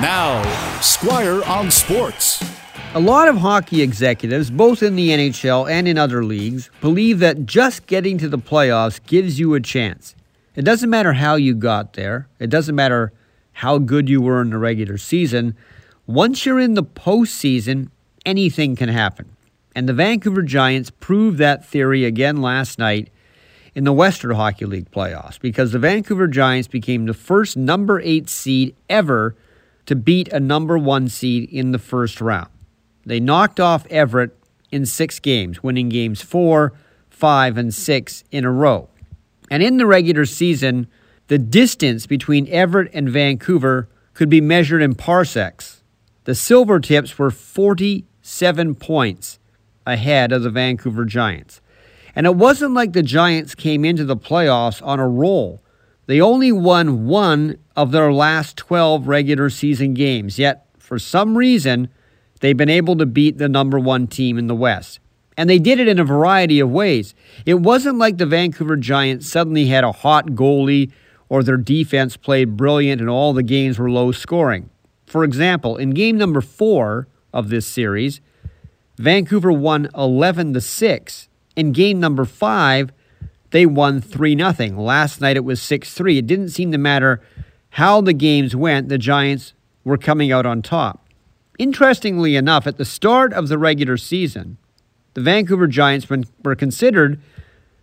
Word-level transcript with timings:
Now, 0.00 0.80
Squire 0.80 1.44
on 1.44 1.70
Sports. 1.70 2.42
A 2.94 2.98
lot 2.98 3.28
of 3.28 3.36
hockey 3.36 3.82
executives, 3.82 4.50
both 4.50 4.82
in 4.82 4.96
the 4.96 5.10
NHL 5.10 5.70
and 5.70 5.86
in 5.86 5.98
other 5.98 6.24
leagues, 6.24 6.70
believe 6.80 7.18
that 7.18 7.44
just 7.44 7.86
getting 7.86 8.16
to 8.16 8.26
the 8.26 8.38
playoffs 8.38 8.98
gives 9.06 9.38
you 9.38 9.52
a 9.52 9.60
chance. 9.60 10.14
It 10.56 10.64
doesn't 10.64 10.88
matter 10.88 11.12
how 11.12 11.34
you 11.34 11.54
got 11.54 11.92
there, 11.92 12.28
it 12.38 12.48
doesn't 12.48 12.74
matter 12.74 13.12
how 13.52 13.76
good 13.76 14.08
you 14.08 14.22
were 14.22 14.40
in 14.40 14.48
the 14.48 14.56
regular 14.56 14.96
season. 14.96 15.54
Once 16.06 16.46
you're 16.46 16.58
in 16.58 16.72
the 16.72 16.82
postseason, 16.82 17.90
anything 18.24 18.76
can 18.76 18.88
happen. 18.88 19.36
And 19.76 19.86
the 19.86 19.92
Vancouver 19.92 20.40
Giants 20.40 20.88
proved 20.88 21.36
that 21.38 21.66
theory 21.66 22.06
again 22.06 22.40
last 22.40 22.78
night 22.78 23.10
in 23.74 23.84
the 23.84 23.92
Western 23.92 24.34
Hockey 24.34 24.64
League 24.64 24.90
playoffs 24.90 25.38
because 25.38 25.72
the 25.72 25.78
Vancouver 25.78 26.26
Giants 26.26 26.68
became 26.68 27.04
the 27.04 27.12
first 27.12 27.54
number 27.54 28.00
eight 28.00 28.30
seed 28.30 28.74
ever 28.88 29.36
to 29.90 29.96
beat 29.96 30.28
a 30.28 30.38
number 30.38 30.78
one 30.78 31.08
seed 31.08 31.50
in 31.50 31.72
the 31.72 31.78
first 31.78 32.20
round. 32.20 32.48
They 33.04 33.18
knocked 33.18 33.58
off 33.58 33.88
Everett 33.90 34.30
in 34.70 34.86
six 34.86 35.18
games, 35.18 35.64
winning 35.64 35.88
games 35.88 36.22
four, 36.22 36.74
five, 37.08 37.58
and 37.58 37.74
six 37.74 38.22
in 38.30 38.44
a 38.44 38.52
row. 38.52 38.88
And 39.50 39.64
in 39.64 39.78
the 39.78 39.86
regular 39.86 40.26
season, 40.26 40.86
the 41.26 41.38
distance 41.38 42.06
between 42.06 42.46
Everett 42.46 42.88
and 42.94 43.10
Vancouver 43.10 43.88
could 44.14 44.28
be 44.28 44.40
measured 44.40 44.80
in 44.80 44.94
parsecs. 44.94 45.82
The 46.22 46.36
Silvertips 46.36 47.18
were 47.18 47.32
47 47.32 48.76
points 48.76 49.40
ahead 49.84 50.30
of 50.30 50.44
the 50.44 50.50
Vancouver 50.50 51.04
Giants. 51.04 51.60
And 52.14 52.28
it 52.28 52.36
wasn't 52.36 52.74
like 52.74 52.92
the 52.92 53.02
Giants 53.02 53.56
came 53.56 53.84
into 53.84 54.04
the 54.04 54.16
playoffs 54.16 54.80
on 54.86 55.00
a 55.00 55.08
roll. 55.08 55.64
They 56.06 56.20
only 56.20 56.52
won 56.52 57.08
one 57.08 57.58
of 57.80 57.92
their 57.92 58.12
last 58.12 58.58
12 58.58 59.08
regular 59.08 59.48
season 59.48 59.94
games, 59.94 60.38
yet, 60.38 60.66
for 60.78 60.98
some 60.98 61.38
reason, 61.38 61.88
they've 62.40 62.56
been 62.56 62.68
able 62.68 62.94
to 62.94 63.06
beat 63.06 63.38
the 63.38 63.48
number 63.48 63.78
one 63.78 64.06
team 64.06 64.36
in 64.36 64.48
the 64.48 64.54
West. 64.54 65.00
And 65.34 65.48
they 65.48 65.58
did 65.58 65.80
it 65.80 65.88
in 65.88 65.98
a 65.98 66.04
variety 66.04 66.60
of 66.60 66.70
ways. 66.70 67.14
It 67.46 67.54
wasn't 67.54 67.96
like 67.96 68.18
the 68.18 68.26
Vancouver 68.26 68.76
Giants 68.76 69.30
suddenly 69.30 69.68
had 69.68 69.82
a 69.82 69.92
hot 69.92 70.26
goalie 70.32 70.92
or 71.30 71.42
their 71.42 71.56
defense 71.56 72.18
played 72.18 72.54
brilliant 72.54 73.00
and 73.00 73.08
all 73.08 73.32
the 73.32 73.42
games 73.42 73.78
were 73.78 73.90
low 73.90 74.12
scoring. 74.12 74.68
For 75.06 75.24
example, 75.24 75.78
in 75.78 75.90
game 75.90 76.18
number 76.18 76.42
four 76.42 77.08
of 77.32 77.48
this 77.48 77.66
series, 77.66 78.20
Vancouver 78.98 79.52
won 79.52 79.88
11 79.94 80.52
to 80.52 80.60
6. 80.60 81.28
In 81.56 81.72
game 81.72 81.98
number 81.98 82.26
five, 82.26 82.92
they 83.52 83.64
won 83.64 84.02
3 84.02 84.36
0. 84.36 84.78
Last 84.78 85.22
night 85.22 85.38
it 85.38 85.44
was 85.46 85.62
6 85.62 85.94
3. 85.94 86.18
It 86.18 86.26
didn't 86.26 86.50
seem 86.50 86.72
to 86.72 86.78
matter 86.78 87.22
how 87.70 88.00
the 88.00 88.12
games 88.12 88.56
went, 88.56 88.88
the 88.88 88.98
Giants 88.98 89.52
were 89.84 89.96
coming 89.98 90.32
out 90.32 90.46
on 90.46 90.62
top. 90.62 91.06
Interestingly 91.58 92.36
enough, 92.36 92.66
at 92.66 92.78
the 92.78 92.84
start 92.84 93.32
of 93.32 93.48
the 93.48 93.58
regular 93.58 93.96
season, 93.96 94.56
the 95.14 95.20
Vancouver 95.20 95.66
Giants 95.66 96.06
were 96.42 96.54
considered 96.54 97.20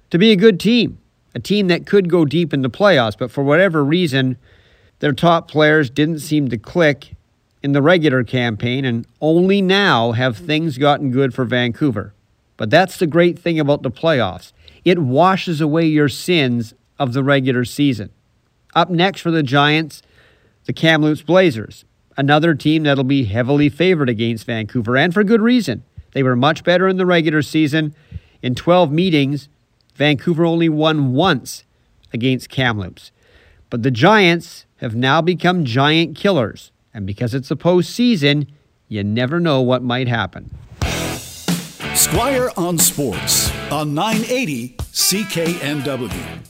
to 0.09 0.17
be 0.17 0.31
a 0.31 0.35
good 0.35 0.59
team, 0.59 0.97
a 1.35 1.39
team 1.39 1.67
that 1.67 1.85
could 1.85 2.09
go 2.09 2.25
deep 2.25 2.53
in 2.53 2.61
the 2.61 2.69
playoffs, 2.69 3.17
but 3.17 3.31
for 3.31 3.43
whatever 3.43 3.83
reason, 3.83 4.38
their 4.99 5.13
top 5.13 5.49
players 5.49 5.89
didn't 5.89 6.19
seem 6.19 6.49
to 6.49 6.58
click 6.58 7.15
in 7.63 7.73
the 7.73 7.81
regular 7.81 8.23
campaign, 8.23 8.85
and 8.85 9.05
only 9.19 9.61
now 9.61 10.13
have 10.13 10.38
things 10.38 10.77
gotten 10.77 11.11
good 11.11 11.33
for 11.33 11.43
Vancouver. 11.43 12.13
But 12.55 12.69
that's 12.69 12.97
the 12.97 13.08
great 13.08 13.38
thing 13.38 13.59
about 13.59 13.83
the 13.83 13.91
playoffs 13.91 14.53
it 14.85 14.99
washes 14.99 15.59
away 15.59 15.85
your 15.85 16.08
sins 16.08 16.73
of 16.97 17.11
the 17.11 17.23
regular 17.23 17.65
season. 17.65 18.09
Up 18.75 18.89
next 18.89 19.21
for 19.21 19.31
the 19.31 19.43
Giants, 19.43 20.01
the 20.65 20.73
Kamloops 20.73 21.21
Blazers, 21.21 21.85
another 22.15 22.53
team 22.53 22.83
that'll 22.83 23.03
be 23.03 23.25
heavily 23.25 23.69
favored 23.69 24.09
against 24.09 24.45
Vancouver, 24.45 24.97
and 24.97 25.13
for 25.13 25.23
good 25.23 25.41
reason. 25.41 25.83
They 26.13 26.23
were 26.23 26.35
much 26.35 26.63
better 26.63 26.87
in 26.87 26.97
the 26.97 27.05
regular 27.05 27.42
season. 27.42 27.95
In 28.42 28.55
12 28.55 28.92
meetings, 28.92 29.49
Vancouver 29.95 30.45
only 30.45 30.69
won 30.69 31.14
once 31.14 31.64
against 32.14 32.49
Kamloops. 32.49 33.11
But 33.69 33.83
the 33.83 33.92
Giants 33.92 34.65
have 34.77 34.95
now 34.95 35.21
become 35.21 35.65
giant 35.65 36.15
killers, 36.15 36.71
and 36.93 37.05
because 37.05 37.33
it's 37.33 37.49
the 37.49 37.58
postseason, 37.58 38.47
you 38.87 39.03
never 39.03 39.39
know 39.39 39.61
what 39.61 39.83
might 39.83 40.08
happen. 40.08 40.49
Squire 41.93 42.52
on 42.55 42.77
Sports 42.77 43.52
on 43.71 43.93
980 43.93 44.77
CKNW. 44.77 46.46